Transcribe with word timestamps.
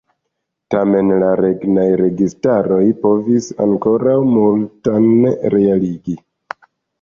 Tamen 0.75 1.09
la 1.23 1.27
regnaj 1.43 1.83
registaroj 2.01 2.79
povis 3.03 3.51
ankoraŭ 3.67 4.17
multan 4.31 5.07
realigi. 5.57 6.19